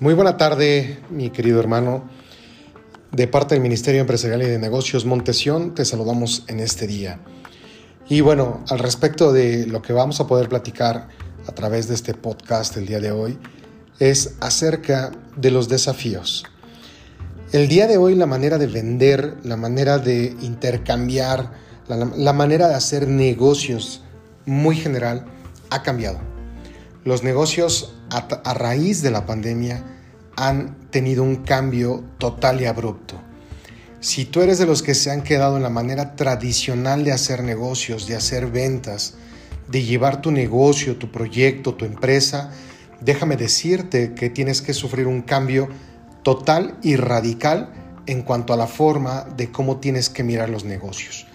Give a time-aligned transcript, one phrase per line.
[0.00, 2.08] Muy buena tarde, mi querido hermano.
[3.12, 7.20] De parte del Ministerio Empresarial y de Negocios Montesión, te saludamos en este día.
[8.08, 11.08] Y bueno, al respecto de lo que vamos a poder platicar
[11.46, 13.38] a través de este podcast el día de hoy,
[13.98, 16.46] es acerca de los desafíos.
[17.52, 22.74] El día de hoy la manera de vender, la manera de intercambiar, la, manera de
[22.74, 24.02] hacer negocios
[24.44, 25.26] muy general
[25.70, 26.18] ha cambiado.
[27.04, 29.84] Los negocios a, raíz de la pandemia
[30.36, 33.20] han tenido un cambio total y abrupto.
[34.00, 37.42] Si tú eres de los que se han quedado en la manera tradicional de hacer
[37.42, 39.14] negocios, de hacer ventas,
[39.68, 42.50] de llevar tu negocio, tu proyecto, tu empresa,
[43.00, 45.68] déjame decirte que tienes que sufrir un cambio
[46.22, 47.72] total y radical
[48.06, 51.26] en cuanto a la forma de cómo tienes que mirar los negocios.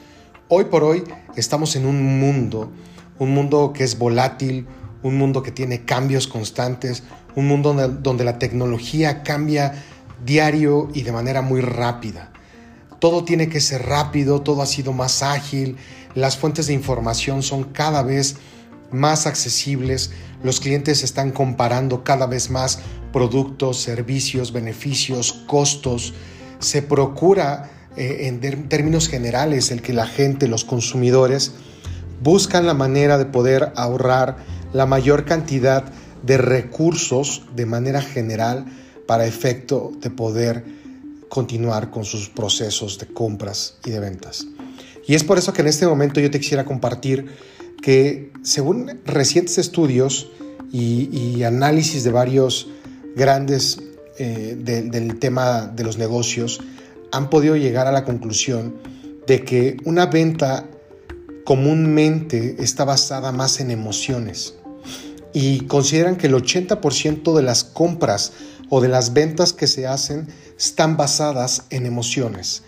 [0.54, 1.06] Hoy por hoy
[1.38, 2.70] estamos en un mundo,
[3.20, 4.68] un mundo que es volátil,
[5.02, 7.04] un mundo que tiene cambios constantes,
[7.38, 9.82] un mundo donde, la tecnología cambia
[10.26, 12.34] diario y de manera muy rápida.
[13.00, 15.78] Todo tiene que ser rápido, todo ha sido más ágil,
[16.16, 18.36] las fuentes de información son cada vez
[18.92, 20.12] más accesibles,
[20.44, 22.80] los clientes están comparando cada vez más
[23.14, 26.14] productos, servicios, beneficios, costos.
[26.60, 31.54] Se procura eh, en términos generales el que la gente, los consumidores,
[32.22, 34.38] buscan la manera de poder ahorrar
[34.74, 35.92] la mayor cantidad
[36.24, 38.66] de recursos de manera general
[39.08, 40.64] para efecto de poder
[41.30, 44.48] continuar con sus procesos de compras y de ventas.
[45.08, 47.26] Y es por eso que en este momento yo te quisiera compartir
[47.82, 50.30] que según recientes estudios
[50.72, 52.70] y, análisis de varios
[53.16, 53.82] grandes
[54.20, 56.62] eh, del tema de los negocios,
[57.12, 58.76] han podido llegar a la conclusión
[59.28, 60.66] de que una venta
[61.46, 64.56] comúnmente está basada más en emociones
[65.34, 68.34] y consideran que el 80% de las compras
[68.70, 70.28] o de las ventas que se hacen
[70.58, 72.64] están basadas en emociones.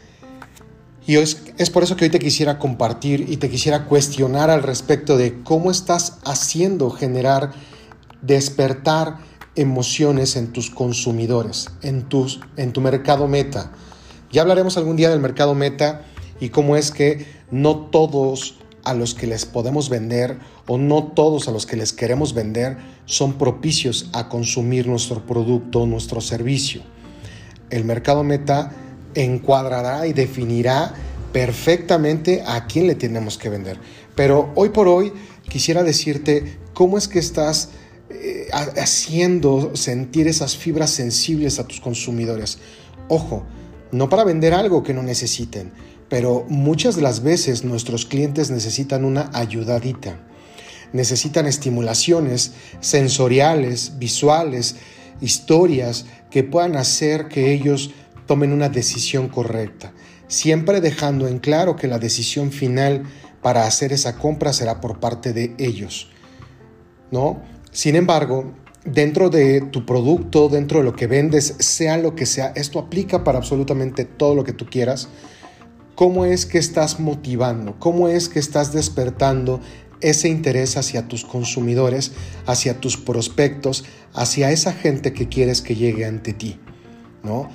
[1.06, 4.64] Y es, es, por eso que hoy te quisiera compartir y te quisiera cuestionar al
[4.64, 7.52] respecto de cómo estás haciendo generar,
[8.22, 9.18] despertar
[9.56, 13.72] emociones en tus consumidores, en, tus, en tu mercado meta.
[14.34, 16.02] Ya hablaremos algún día del mercado meta
[16.40, 21.48] y cómo es que no todos a los que les podemos vender o no todos
[21.48, 26.82] a los que les queremos vender son propicios a consumir nuestro producto o nuestro servicio.
[27.70, 28.72] El mercado meta
[29.14, 30.96] encuadrará y definirá
[31.32, 33.78] perfectamente a quién le tenemos que vender.
[34.16, 35.14] Pero hoy por hoy
[35.48, 37.70] quisiera decirte cómo es que estás
[38.10, 42.58] eh, haciendo sentir esas fibras sensibles a tus consumidores.
[43.10, 43.46] Ojo,
[43.94, 45.72] no para vender algo que no necesiten,
[46.10, 50.20] pero muchas de las veces nuestros clientes necesitan una ayudadita.
[50.92, 54.76] Necesitan estimulaciones sensoriales, visuales,
[55.22, 57.92] historias que puedan hacer que ellos
[58.26, 59.94] tomen una decisión correcta,
[60.28, 63.04] siempre dejando en claro que la decisión final
[63.42, 66.10] para hacer esa compra será por parte de ellos.
[67.12, 67.42] ¿No?
[67.72, 68.54] Sin embargo,
[68.86, 73.24] dentro de tu producto, dentro de lo que vendes, sea lo que sea, esto aplica
[73.24, 75.10] para absolutamente todo lo que tú quieras
[75.96, 77.78] ¿Cómo es que estás motivando?
[77.78, 79.62] ¿Cómo es que estás despertando
[80.02, 82.14] ese interés hacia tus consumidores,
[82.48, 86.60] hacia tus prospectos, hacia esa gente que quieres que llegue ante ti?
[87.22, 87.48] ¿No?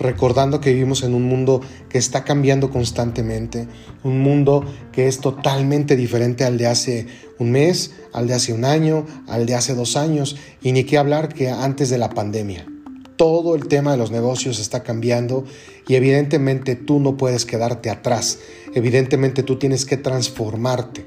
[0.00, 3.66] Recordando que vivimos en un mundo que está cambiando constantemente,
[4.04, 7.06] un mundo que es totalmente diferente al de hace
[7.38, 10.98] un mes, al de hace un año, al de hace dos años, y ni qué
[10.98, 12.66] hablar que antes de la pandemia
[13.18, 15.44] todo el tema de los negocios está cambiando
[15.86, 18.38] y evidentemente tú no puedes quedarte atrás.
[18.74, 21.04] Evidentemente tú tienes que transformarte.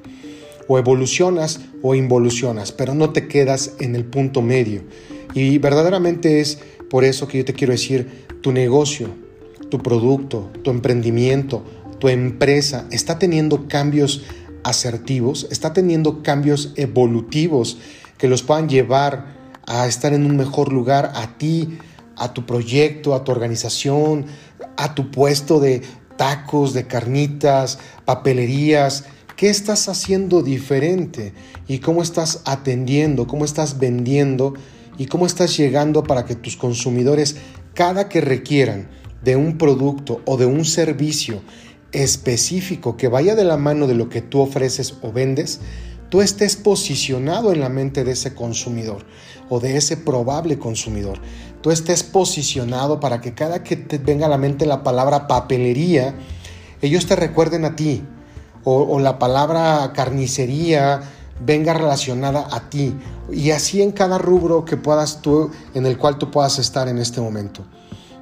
[0.67, 4.83] O evolucionas o involucionas, pero no te quedas en el punto medio.
[5.33, 6.59] Y verdaderamente es
[6.89, 9.09] por eso que yo te quiero decir, tu negocio,
[9.69, 11.63] tu producto, tu emprendimiento,
[11.99, 14.23] tu empresa está teniendo cambios
[14.63, 17.77] asertivos, está teniendo cambios evolutivos
[18.17, 21.77] que los puedan llevar a estar en un mejor lugar a ti,
[22.17, 24.25] a tu proyecto, a tu organización,
[24.77, 25.81] a tu puesto de
[26.17, 29.05] tacos, de carnitas, papelerías.
[29.35, 31.33] ¿Qué estás haciendo diferente?
[31.67, 33.25] ¿Y cómo estás atendiendo?
[33.25, 34.53] ¿Cómo estás vendiendo?
[34.97, 37.37] ¿Y cómo estás llegando para que tus consumidores,
[37.73, 38.87] cada que requieran
[39.23, 41.41] de un producto o de un servicio
[41.91, 45.59] específico que vaya de la mano de lo que tú ofreces o vendes,
[46.09, 49.05] tú estés posicionado en la mente de ese consumidor
[49.49, 51.19] o de ese probable consumidor.
[51.61, 56.15] Tú estés posicionado para que cada que te venga a la mente la palabra papelería,
[56.81, 58.03] ellos te recuerden a ti.
[58.63, 61.01] o, la palabra carnicería
[61.45, 62.95] venga relacionada a ti
[63.31, 66.97] y así en cada rubro que puedas tú en el cual tú puedas estar en
[66.97, 67.63] este momento.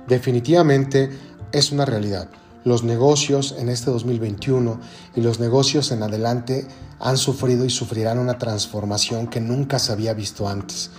[0.08, 1.10] Definitivamente
[1.52, 2.30] es una realidad.
[2.64, 4.80] Los negocios en este 2021
[5.16, 6.68] y los negocios en adelante
[7.00, 10.92] han sufrido y sufrirán una transformación que nunca se había visto antes.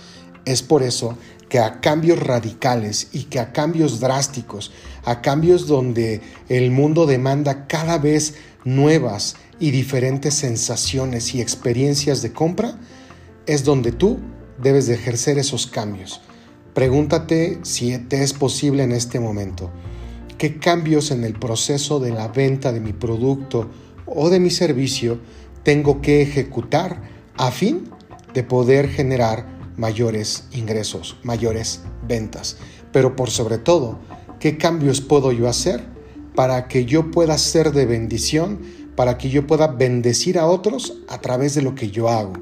[0.45, 1.17] Es por eso
[1.49, 4.71] que a cambios radicales y que a cambios drásticos,
[5.05, 12.33] a cambios donde el mundo demanda cada vez nuevas y diferentes sensaciones y experiencias de
[12.33, 12.77] compra,
[13.45, 14.19] es donde tú
[14.61, 16.19] debes de ejercer esos cambios.
[16.73, 19.71] Pregúntate si te es posible en este momento.
[20.37, 23.69] ¿Qué cambios en el proceso de la venta de mi producto
[24.05, 25.19] o de mi servicio
[25.63, 27.01] tengo que ejecutar
[27.37, 27.89] a fin
[28.33, 29.45] de poder generar
[29.77, 32.57] mayores ingresos, mayores ventas.
[32.91, 33.99] Pero por sobre todo,
[34.39, 35.83] ¿qué cambios puedo yo hacer
[36.35, 38.59] para que yo pueda ser de bendición,
[38.95, 42.33] para que yo pueda bendecir a otros a través de lo que yo hago?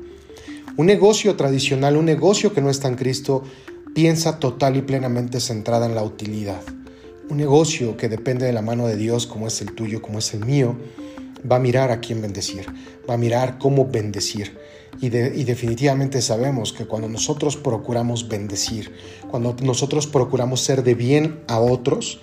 [0.78, 3.44] Un negocio tradicional, un negocio que no está en Cristo,
[3.94, 6.62] piensa total y plenamente centrada en la utilidad.
[7.30, 10.34] Un negocio que depende de la mano de Dios, como es el tuyo, como es
[10.34, 10.76] el mío,
[11.50, 12.66] va a mirar a quién bendecir,
[13.10, 14.58] va a mirar cómo bendecir.
[15.02, 18.92] Y, definitivamente sabemos que cuando nosotros procuramos bendecir,
[19.30, 22.20] cuando nosotros procuramos ser de bien a otros,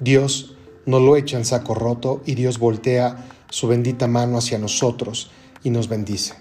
[0.00, 5.30] Dios nos lo echa en saco roto y Dios voltea su bendita mano hacia nosotros
[5.62, 6.34] y nos bendice.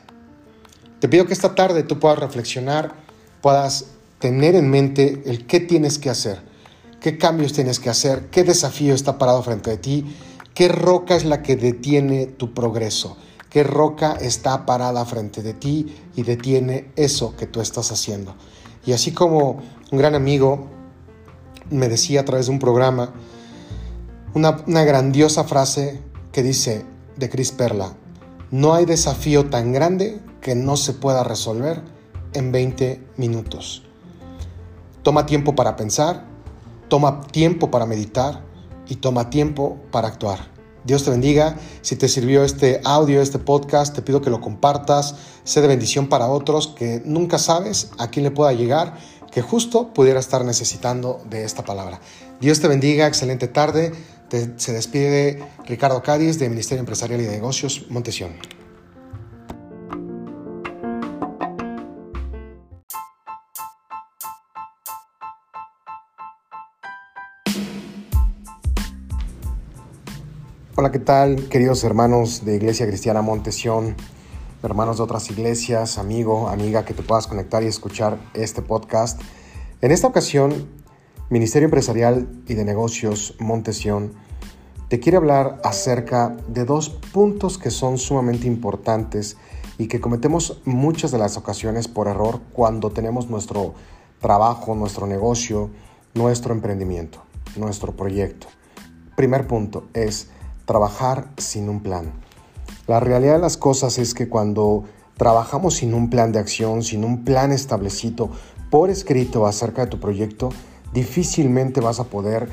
[1.00, 2.96] Te pido que esta tarde tú puedas reflexionar,
[3.42, 3.86] puedas
[4.20, 6.42] tener en mente el qué tienes que hacer,
[7.00, 10.06] qué cambios tienes que hacer, qué desafío está parado frente a ti
[10.54, 13.16] ¿Qué roca es la que detiene tu progreso?
[13.50, 18.36] ¿Qué roca está parada frente de ti y detiene eso que tú estás haciendo?
[18.86, 19.62] Y así como
[19.92, 20.68] un gran amigo
[21.70, 23.14] me decía a través de un programa,
[24.34, 26.02] una, grandiosa frase
[26.34, 26.86] que dice
[27.22, 27.94] de Chris Perla,
[28.52, 31.82] no hay desafío tan grande que no se pueda resolver
[32.34, 33.84] en 20 minutos.
[35.04, 36.26] Toma tiempo para pensar,
[36.90, 38.52] toma tiempo para meditar,
[38.92, 40.52] y toma tiempo para actuar.
[40.84, 41.56] Dios te bendiga.
[41.82, 45.16] Si te sirvió este audio, este podcast, te pido que lo compartas.
[45.46, 48.98] Sé de bendición para otros que nunca sabes a quién le pueda llegar,
[49.32, 52.02] que justo pudiera estar necesitando de esta palabra.
[52.42, 53.08] Dios te bendiga.
[53.08, 53.94] Excelente tarde.
[54.32, 58.32] Se despide Ricardo Cádiz de Ministerio Empresarial y de Negocios, Montesión.
[70.76, 73.98] Hola, ¿qué tal, queridos hermanos de Iglesia Cristiana Montesión,
[74.64, 79.22] hermanos de otras iglesias, amigo, amiga, que te puedas conectar y escuchar este podcast?
[79.82, 80.81] En esta ocasión,
[81.32, 84.12] Ministerio Empresarial y de Negocios Montesión
[84.90, 89.38] te quiere hablar acerca de dos puntos que son sumamente importantes
[89.78, 93.76] y que cometemos muchas de las ocasiones por error cuando tenemos nuestro
[94.20, 95.70] trabajo, nuestro negocio,
[96.16, 97.24] nuestro emprendimiento,
[97.56, 98.48] nuestro proyecto.
[99.16, 100.28] Primer punto es
[100.66, 102.12] trabajar sin un plan.
[102.88, 104.84] La realidad de las cosas es que cuando
[105.16, 108.30] trabajamos sin un plan de acción, sin un plan establecido
[108.70, 110.50] por escrito acerca de tu proyecto,
[110.94, 112.50] difícilmente vas a poder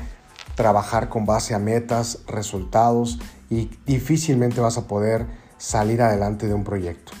[0.55, 3.19] trabajar con base a metas, resultados
[3.49, 5.25] y difícilmente vas a poder
[5.57, 7.11] salir adelante de un proyecto.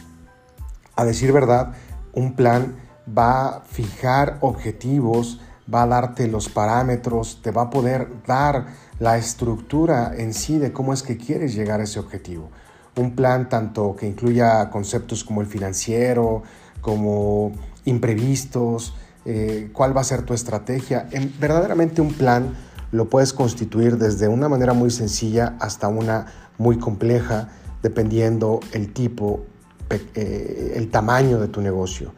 [0.95, 1.73] A decir verdad,
[2.13, 2.75] un plan
[3.07, 5.39] va a fijar objetivos,
[5.73, 8.67] va a darte los parámetros, te va a poder dar
[8.99, 12.49] la estructura en sí de cómo es que quieres llegar a ese objetivo.
[12.97, 16.43] Un plan tanto que incluya conceptos como el financiero,
[16.81, 17.53] como
[17.85, 18.93] imprevistos,
[19.31, 21.07] eh, cuál va a ser tu estrategia.
[21.11, 22.55] En, verdaderamente un plan
[22.91, 26.25] lo puedes constituir desde una manera muy sencilla hasta una
[26.57, 27.49] muy compleja,
[27.83, 29.45] dependiendo el tipo,
[29.91, 32.11] eh, el tamaño de tu negocio.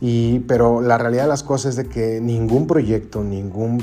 [0.00, 3.82] Y, pero la realidad de las cosas es de que ningún proyecto, ningún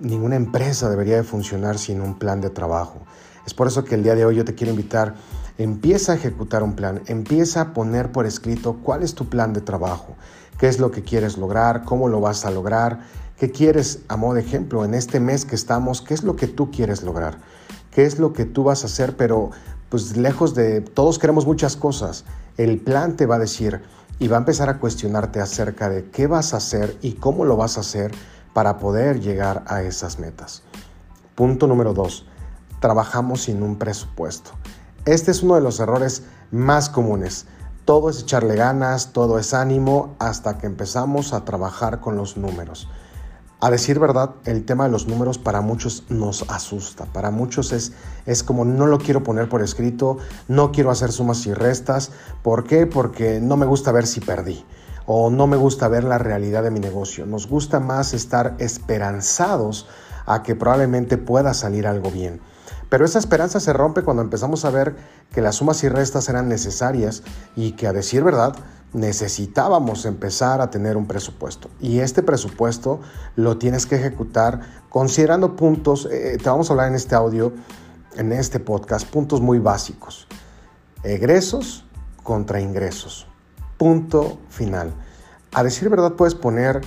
[0.00, 3.00] ninguna empresa debería de funcionar sin un plan de trabajo.
[3.46, 5.14] Es por eso que el día de hoy yo te quiero invitar,
[5.56, 9.60] empieza a ejecutar un plan, empieza a poner por escrito cuál es tu plan de
[9.60, 10.14] trabajo,
[10.58, 13.00] qué es lo que quieres lograr, cómo lo vas a lograr,
[13.38, 16.48] qué quieres, a modo de ejemplo, en este mes que estamos, qué es lo que
[16.48, 17.38] tú quieres lograr,
[17.90, 19.50] qué es lo que tú vas a hacer, pero
[19.88, 22.24] pues lejos de, todos queremos muchas cosas,
[22.56, 23.80] el plan te va a decir
[24.18, 27.56] y va a empezar a cuestionarte acerca de qué vas a hacer y cómo lo
[27.56, 28.12] vas a hacer
[28.52, 30.62] para poder llegar a esas metas.
[31.36, 32.26] Punto número dos,
[32.80, 34.50] trabajamos sin un presupuesto.
[35.04, 37.46] Este es uno de los errores más comunes.
[37.88, 42.86] Todo es echarle ganas, todo es ánimo hasta que empezamos a trabajar con los números.
[43.60, 47.06] A decir verdad, el tema de los números para muchos nos asusta.
[47.06, 47.94] Para muchos es,
[48.26, 50.18] es como no lo quiero poner por escrito,
[50.48, 52.10] no quiero hacer sumas y restas.
[52.42, 52.86] ¿Por qué?
[52.86, 54.66] Porque no me gusta ver si perdí
[55.06, 57.24] o no me gusta ver la realidad de mi negocio.
[57.24, 59.88] Nos gusta más estar esperanzados
[60.26, 62.42] a que probablemente pueda salir algo bien.
[62.88, 64.96] Pero esa esperanza se rompe cuando empezamos a ver
[65.32, 67.22] que las sumas y restas eran necesarias
[67.54, 68.54] y que a decir verdad
[68.92, 71.68] necesitábamos empezar a tener un presupuesto.
[71.80, 73.00] Y este presupuesto
[73.36, 77.52] lo tienes que ejecutar considerando puntos, eh, te vamos a hablar en este audio,
[78.16, 80.26] en este podcast, puntos muy básicos.
[81.02, 81.84] Egresos
[82.22, 83.26] contra ingresos.
[83.76, 84.92] Punto final.
[85.52, 86.80] A decir verdad puedes poner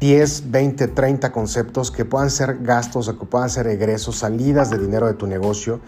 [0.00, 4.78] 10, 20, 30 conceptos que puedan ser gastos o que puedan ser egresos, salidas de
[4.78, 5.80] dinero de tu negocio,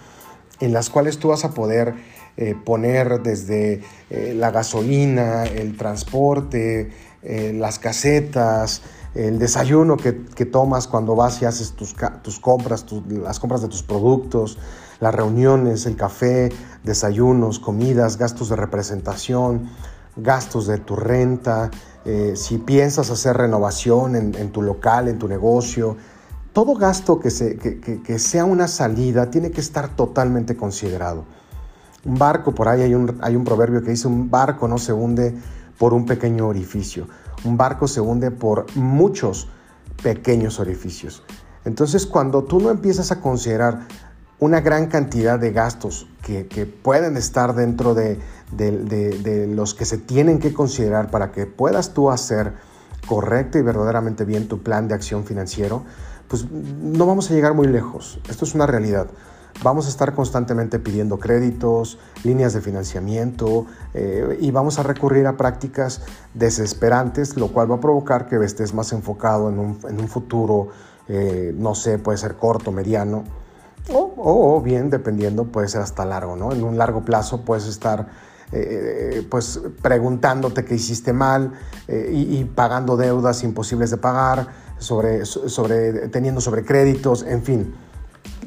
[0.61, 1.95] en las cuales tú vas a poder
[2.37, 6.91] eh, poner desde eh, la gasolina, el transporte,
[7.23, 8.83] eh, las casetas,
[9.15, 13.83] el desayuno que, tomas cuando vas y haces tus, tus compras, las compras de tus
[13.83, 14.59] productos,
[15.01, 16.51] las reuniones, el café,
[16.85, 19.69] desayunos, comidas, gastos de representación,
[20.17, 21.71] gastos de tu renta,
[22.35, 25.97] si piensas hacer renovación en, tu local, en tu negocio,
[26.53, 31.25] todo gasto que, que sea una salida tiene que estar totalmente considerado.
[32.05, 34.93] Un barco, por ahí hay un, hay un proverbio que dice, un barco no se
[34.93, 35.35] hunde
[35.79, 37.09] por un pequeño orificio,
[37.45, 39.49] un barco se hunde por muchos
[40.03, 41.23] pequeños orificios.
[41.65, 43.87] Entonces, cuando tú no empiezas a considerar
[44.39, 48.19] una gran cantidad de gastos que, pueden estar dentro de,
[48.53, 52.55] de, los que se tienen que considerar para que puedas tú hacer
[53.07, 55.85] correcto y verdaderamente bien tu plan de acción financiero,
[56.29, 58.21] pues no vamos a llegar muy lejos.
[58.29, 59.09] Esto es una realidad
[59.63, 65.37] vamos a estar constantemente pidiendo créditos, líneas de financiamiento eh, y vamos a recurrir a
[65.37, 66.03] prácticas
[66.35, 70.69] desesperantes, lo cual va a provocar que estés más enfocado en un, futuro,
[71.09, 73.25] eh, no sé, puede ser corto, mediano,
[73.91, 76.53] o, bien, dependiendo, puede ser hasta largo, ¿no?
[76.53, 78.09] En un largo plazo puedes estar
[78.53, 81.53] eh, pues preguntándote qué hiciste mal
[81.89, 87.75] y, pagando deudas imposibles de pagar, sobre, sobre, teniendo sobre créditos, en fin.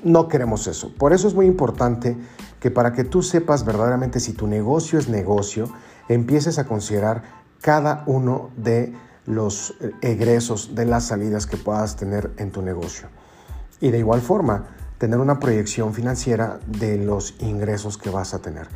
[0.03, 0.93] No queremos eso.
[0.95, 2.17] Por eso es muy importante
[2.59, 5.71] que para que tú sepas verdaderamente si tu negocio es negocio,
[6.07, 7.23] empieces a considerar
[7.61, 8.93] cada uno de
[9.25, 13.07] los eh, egresos, de las salidas que puedas tener en tu negocio.
[13.79, 14.67] Y de igual forma,
[14.97, 18.67] tener una proyección financiera de los ingresos que vas a tener.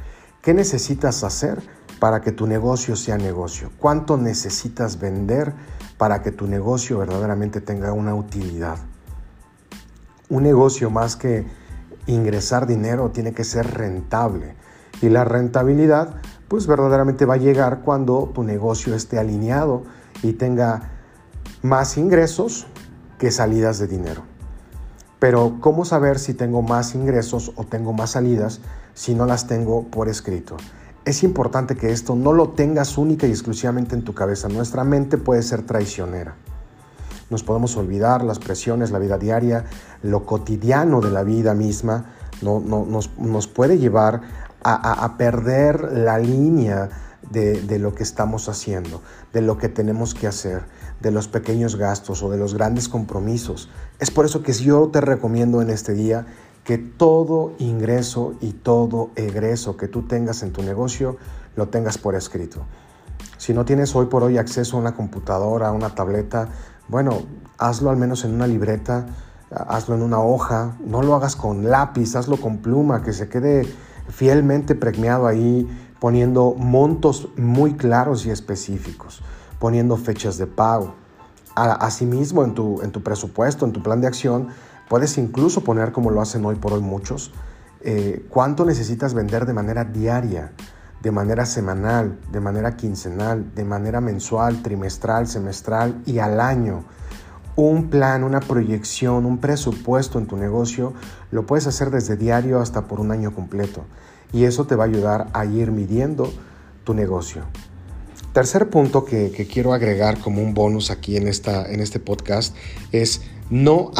[0.45, 1.61] ¿Qué necesitas hacer
[1.99, 3.71] para que tu negocio sea negocio?
[3.79, 5.53] ¿Cuánto necesitas vender
[5.97, 8.77] para que tu negocio verdaderamente tenga una utilidad?
[10.29, 11.45] un negocio más que
[12.07, 14.55] ingresar dinero tiene que ser rentable.
[15.01, 16.15] Y la rentabilidad
[16.47, 19.83] pues verdaderamente va a llegar cuando tu negocio esté alineado
[20.21, 20.91] y tenga
[21.61, 22.67] más ingresos
[23.17, 24.23] que salidas de dinero.
[25.19, 28.61] Pero ¿cómo saber si tengo más ingresos o tengo más salidas
[28.95, 30.57] si no las tengo por escrito?
[31.05, 34.47] Es importante que esto no lo tengas única y exclusivamente en tu cabeza.
[34.47, 36.35] Nuestra mente puede ser traicionera
[37.29, 39.65] nos podemos olvidar las presiones, la vida diaria,
[40.03, 42.05] lo cotidiano de la vida misma,
[42.41, 44.21] no, nos, puede llevar
[44.63, 46.89] a, perder la línea
[47.31, 50.63] de, de, lo que estamos haciendo, de lo que tenemos que hacer,
[50.99, 53.69] de los pequeños gastos o de los grandes compromisos.
[53.99, 56.25] Es por eso que yo te recomiendo en este día
[56.65, 61.15] que todo ingreso y todo egreso que tú tengas en tu negocio
[61.55, 62.63] lo tengas por escrito.
[63.37, 66.49] Si no tienes hoy por hoy acceso a una computadora, a una tableta,
[66.87, 67.19] bueno,
[67.59, 69.05] hazlo al menos en una libreta,
[69.51, 73.71] hazlo en una hoja, no lo hagas con lápiz, hazlo con pluma, que se quede
[74.09, 75.69] fielmente premiado ahí,
[75.99, 79.21] poniendo montos muy claros y específicos,
[79.59, 80.95] poniendo fechas de pago.
[81.55, 84.49] Asimismo, en tu, en tu presupuesto, en tu plan de acción,
[84.89, 87.31] puedes incluso poner, como lo hacen hoy por hoy muchos,
[87.81, 90.51] eh, cuánto necesitas vender de manera diaria
[91.05, 96.83] de manera semanal, de manera quincenal, de manera mensual, trimestral, semestral y al año.
[97.55, 100.93] Un plan, una proyección, un presupuesto en tu negocio
[101.29, 103.83] lo puedes hacer desde diario hasta por un año completo.
[104.33, 106.33] Y eso te va a ayudar a ir midiendo
[106.83, 107.43] tu negocio.
[108.33, 112.55] Tercer punto que, quiero agregar como un bonus aquí en, esta, en este podcast
[112.91, 113.91] es no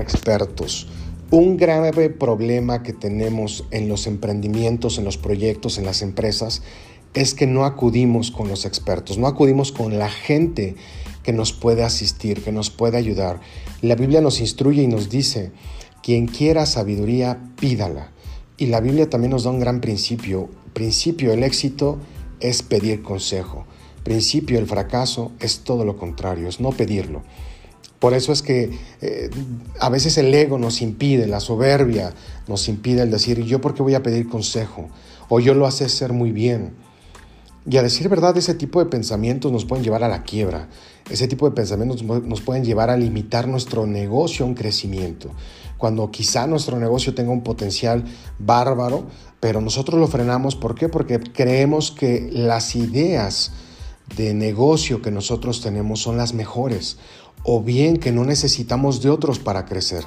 [0.00, 0.88] expertos.
[1.30, 6.62] Un grave problema que tenemos en los emprendimientos, en los proyectos, en las empresas,
[7.14, 10.76] es que no acudimos con los expertos, no acudimos con la gente
[11.22, 13.40] que nos puede asistir, que nos puede ayudar.
[13.82, 15.52] La Biblia nos instruye y nos dice,
[16.02, 18.10] quien quiera sabiduría, pídala.
[18.56, 20.48] Y la Biblia también nos da un gran principio.
[20.72, 21.98] Principio, el éxito
[22.40, 23.66] es pedir consejo.
[24.02, 27.22] Principio, el fracaso es todo lo contrario, es no pedirlo.
[28.00, 29.30] Por eso es que eh,
[29.78, 32.14] a veces el ego nos impide, la soberbia
[32.48, 34.88] nos impide el decir, ¿yo por qué voy a pedir consejo?
[35.28, 36.72] O yo lo hace ser muy bien.
[37.70, 40.70] Y a decir verdad, ese tipo de pensamientos nos pueden llevar a la quiebra.
[41.10, 45.30] Ese tipo de pensamientos nos pueden llevar a limitar nuestro negocio a un crecimiento.
[45.76, 48.04] Cuando quizá nuestro negocio tenga un potencial
[48.38, 49.08] bárbaro,
[49.40, 50.56] pero nosotros lo frenamos.
[50.56, 50.88] ¿Por qué?
[50.88, 53.52] Porque creemos que las ideas
[54.16, 56.96] de negocio que nosotros tenemos son las mejores
[57.42, 60.04] o bien que no necesitamos de otros para crecer.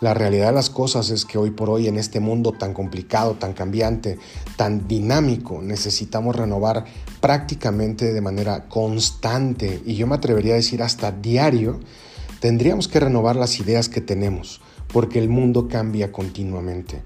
[0.00, 3.34] La realidad de las cosas es que hoy por hoy en este mundo tan complicado,
[3.34, 4.18] tan cambiante,
[4.56, 6.84] tan dinámico, necesitamos renovar
[7.20, 11.78] prácticamente de manera constante y yo me atrevería a decir hasta diario,
[12.40, 14.60] tendríamos que renovar las ideas que tenemos
[14.92, 17.02] porque el mundo cambia continuamente.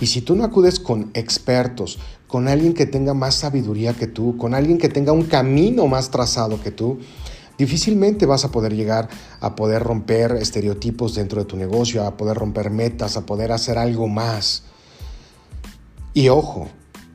[0.00, 4.36] Y si tú no acudes con expertos, con alguien que tenga más sabiduría que tú,
[4.36, 6.98] con alguien que tenga un camino más trazado que tú,
[7.60, 9.08] difícilmente vas a poder llegar
[9.40, 13.76] a poder romper estereotipos dentro de tu negocio, a poder romper metas, a poder hacer
[13.76, 14.62] algo más.
[16.14, 16.68] Y ojo,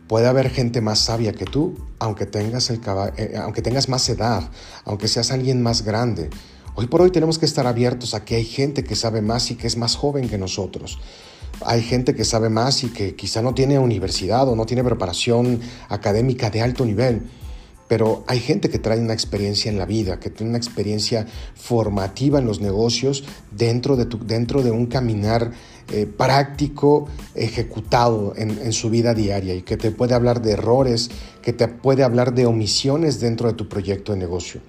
[0.07, 2.79] puede haber gente más sabia que tú, aunque tengas, el
[3.17, 4.43] eh, aunque tengas más edad,
[4.85, 6.29] aunque seas alguien más grande.
[6.75, 9.55] Hoy por hoy tenemos que estar abiertos a que hay gente que sabe más y
[9.55, 10.99] que es más joven que nosotros.
[11.65, 15.59] Hay gente que sabe más y que quizá no tiene universidad o no tiene preparación
[15.89, 17.23] académica de alto nivel
[17.87, 22.39] pero hay gente que trae una experiencia en la vida, que tiene una experiencia formativa
[22.39, 25.51] en los negocios dentro de, un caminar
[25.91, 31.11] eh, práctico ejecutado en, en, su vida diaria y que te puede hablar de errores,
[31.41, 34.61] que te puede hablar de omisiones dentro de tu proyecto de negocio.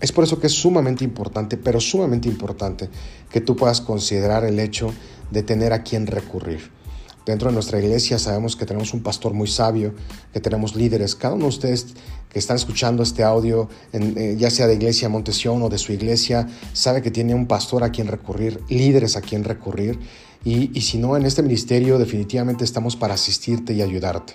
[0.00, 2.88] Es por eso que es sumamente importante, pero sumamente importante,
[3.30, 4.92] que tú puedas considerar el hecho
[5.30, 6.79] de tener a quien recurrir.
[7.26, 9.94] Dentro de nuestra iglesia sabemos que tenemos un pastor muy sabio,
[10.32, 11.14] que tenemos líderes.
[11.14, 11.88] Cada uno de ustedes
[12.30, 16.48] que están escuchando este audio, eh, ya sea de Iglesia Montesión o de su iglesia,
[16.72, 19.98] sabe que tiene un pastor a quien recurrir, líderes a quien recurrir.
[20.44, 24.34] Y, y si no, en este ministerio definitivamente estamos para asistirte y ayudarte.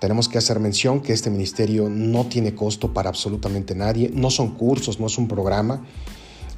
[0.00, 4.54] Tenemos que hacer mención que este ministerio no tiene costo para absolutamente nadie, no son
[4.54, 5.82] cursos, no es un programa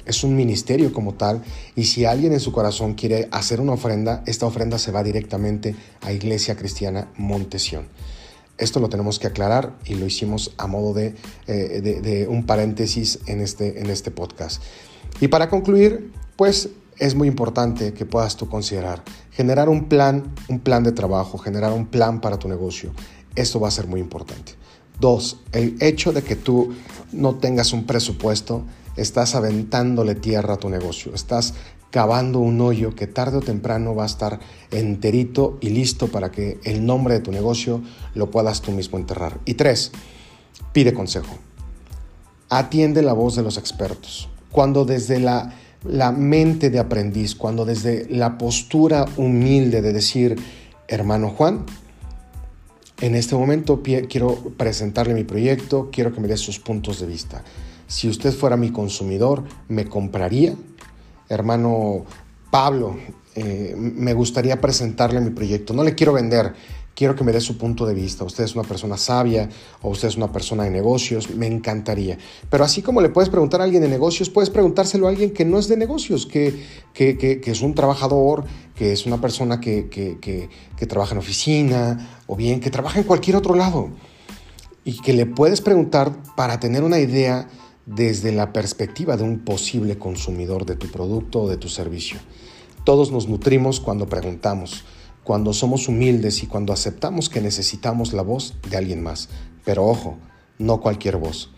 [0.05, 1.41] es un ministerio como tal
[1.75, 5.75] y si alguien en su corazón quiere hacer una ofrenda, esta ofrenda se va directamente
[6.01, 7.87] a Iglesia Cristiana Montesión.
[8.57, 11.15] Esto lo tenemos que aclarar y lo hicimos a modo de,
[11.47, 14.61] eh, un paréntesis en este, en este podcast.
[15.19, 19.03] Y para concluir, pues es muy importante que puedas tú considerar
[19.35, 22.91] generar un plan, un plan de trabajo, generar un plan para tu negocio.
[23.35, 24.53] Esto va a ser muy importante.
[24.99, 26.73] Dos, el hecho de que tú
[27.11, 28.63] no tengas un presupuesto
[28.95, 31.53] estás aventándole tierra a tu negocio, estás
[31.93, 34.39] cavando un hoyo que tarde o temprano va a estar
[34.71, 37.83] enterito y listo para que el nombre de tu negocio
[38.15, 39.39] lo puedas tú mismo enterrar.
[39.45, 39.91] Y tres,
[40.71, 41.37] pide consejo.
[42.49, 44.27] Atiende la voz de los expertos.
[44.51, 45.53] Cuando desde la,
[45.83, 50.35] la mente de aprendiz, cuando desde la postura humilde de decir,
[50.87, 51.63] hermano Juan,
[53.01, 57.43] en este momento quiero presentarle mi proyecto, quiero que me dé sus puntos de vista.
[57.93, 60.55] Si usted fuera mi consumidor, ¿me compraría?
[61.29, 62.05] Hermano
[62.49, 62.97] Pablo,
[63.35, 65.75] eh, me gustaría presentarle mi proyecto.
[65.75, 66.55] No le quiero vender,
[66.95, 68.23] quiero que me dé su punto de vista.
[68.23, 69.47] Usted es una persona sabia
[69.83, 72.17] o usted es una persona de negocios, me encantaría.
[72.49, 75.45] Pero así como le puedes preguntar a alguien de negocios, puedes preguntárselo a alguien que
[75.45, 80.87] no es de negocios, que, que, es un trabajador, que es una persona que, que
[80.87, 83.89] trabaja en oficina o bien que trabaja en cualquier otro lado.
[84.83, 87.47] Y que le puedes preguntar para tener una idea
[87.85, 92.19] desde la perspectiva de un posible consumidor de tu producto o de tu servicio.
[92.83, 94.85] Todos nos nutrimos cuando preguntamos,
[95.23, 99.29] cuando somos humildes y cuando aceptamos que necesitamos la voz de alguien más.
[99.63, 100.17] Pero ojo,
[100.59, 101.49] no cualquier voz.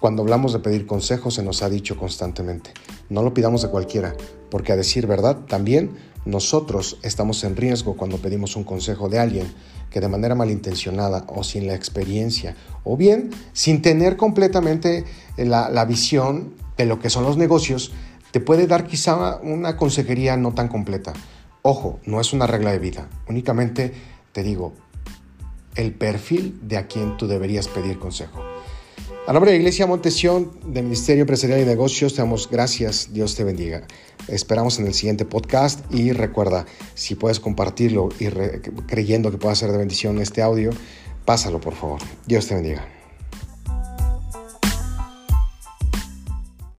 [0.00, 2.72] Cuando hablamos de pedir consejos se nos ha dicho constantemente,
[3.08, 4.14] no lo pidamos de cualquiera,
[4.50, 9.46] porque a decir verdad también nosotros estamos en riesgo cuando pedimos un consejo de alguien
[9.90, 15.04] que de manera malintencionada o sin la experiencia o bien sin tener completamente
[15.36, 17.92] la, la visión de lo que son los negocios,
[18.30, 21.12] te puede dar quizá una consejería no tan completa.
[21.62, 23.94] Ojo, no es una regla de vida, únicamente
[24.32, 24.74] te digo
[25.76, 28.55] el perfil de a quien tú deberías pedir consejo.
[29.26, 33.12] A nombre de Iglesia Montesión, del Ministerio Empresarial y Negocios, te damos gracias.
[33.12, 33.84] Dios te bendiga.
[34.28, 38.28] Esperamos en el siguiente podcast y recuerda, si puedes compartirlo y
[38.86, 40.70] creyendo que pueda ser de bendición este audio,
[41.24, 42.00] pásalo por favor.
[42.24, 42.95] Dios te bendiga.